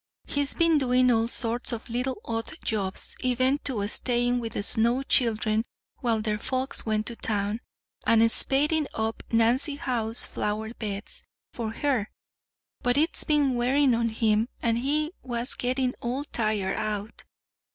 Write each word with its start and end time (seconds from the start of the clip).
He's 0.25 0.55
been 0.55 0.79
doing 0.79 1.11
all 1.11 1.27
sorts 1.27 1.71
of 1.71 1.87
little 1.87 2.19
odd 2.25 2.57
jobs, 2.63 3.15
even 3.19 3.59
to 3.65 3.87
staying 3.87 4.39
with 4.39 4.53
the 4.53 4.63
Snow 4.63 5.03
children 5.03 5.63
while 5.99 6.21
their 6.21 6.39
folks 6.39 6.87
went 6.87 7.05
to 7.05 7.15
town, 7.15 7.59
and 8.07 8.31
spading 8.31 8.87
up 8.95 9.21
Nancy 9.31 9.75
Howe's 9.75 10.23
flower 10.23 10.73
beds 10.73 11.21
for 11.53 11.71
her. 11.71 12.09
But 12.81 12.97
it's 12.97 13.23
been 13.25 13.53
wearing 13.53 13.93
on 13.93 14.09
him, 14.09 14.49
and 14.59 14.79
he 14.79 15.11
was 15.21 15.53
getting 15.53 15.93
all 16.01 16.23
tired 16.23 16.77
out. 16.77 17.23